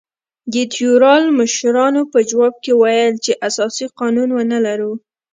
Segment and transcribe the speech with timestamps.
[0.53, 4.93] د تیورال مشرانو په ځواب کې ویل چې اساسي قانون ونه لرو.